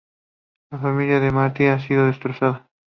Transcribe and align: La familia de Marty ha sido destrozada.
La 0.71 0.79
familia 0.79 1.19
de 1.19 1.29
Marty 1.29 1.67
ha 1.67 1.77
sido 1.79 2.07
destrozada. 2.07 2.67